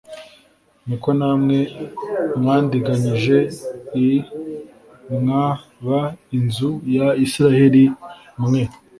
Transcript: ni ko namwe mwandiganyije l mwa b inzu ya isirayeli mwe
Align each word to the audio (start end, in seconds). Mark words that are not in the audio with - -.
ni 0.87 0.95
ko 1.01 1.09
namwe 1.19 1.57
mwandiganyije 2.39 3.37
l 3.99 3.99
mwa 5.19 5.45
b 5.85 5.87
inzu 6.37 6.71
ya 6.95 7.07
isirayeli 7.25 7.83
mwe 8.43 8.61